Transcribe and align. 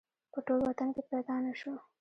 په 0.33 0.39
ټول 0.45 0.59
وطن 0.69 0.87
کې 0.95 1.01
پیدا 1.11 1.35
نه 1.45 1.53
شو 1.59 1.73